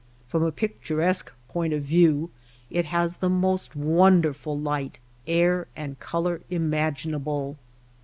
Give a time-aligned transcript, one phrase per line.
[0.27, 2.31] From a picturesque point of view
[2.71, 7.59] it has the most wonderful light, air, and color imaginable.